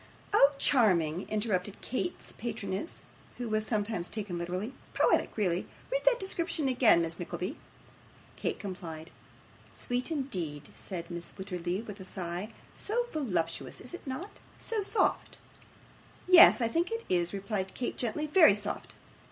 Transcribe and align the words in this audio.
'Oh, 0.33 0.53
charming!' 0.57 1.29
interrupted 1.29 1.79
Kate's 1.81 2.31
patroness, 2.33 3.05
who 3.37 3.47
was 3.47 3.67
sometimes 3.67 4.09
taken 4.09 4.39
literary. 4.39 4.73
'Poetic, 4.95 5.37
really. 5.37 5.67
Read 5.91 6.01
that 6.05 6.19
description 6.19 6.67
again, 6.67 7.03
Miss 7.03 7.19
Nickleby.' 7.19 7.59
Kate 8.35 8.57
complied. 8.57 9.11
'Sweet, 9.75 10.09
indeed!' 10.09 10.69
said 10.75 11.09
Mrs. 11.09 11.35
Wititterly, 11.37 11.85
with 11.85 11.99
a 11.99 12.03
sigh. 12.05 12.51
'So 12.73 13.05
voluptuous, 13.11 13.79
is 13.79 13.93
it 13.93 14.07
not 14.07 14.39
so 14.57 14.81
soft?' 14.81 15.37
'Yes, 16.27 16.61
I 16.61 16.67
think 16.67 16.89
it 16.91 17.05
is,' 17.07 17.31
replied 17.31 17.75
Kate, 17.75 17.95
gently; 17.95 18.25
'very 18.25 18.55
soft. 18.55 18.95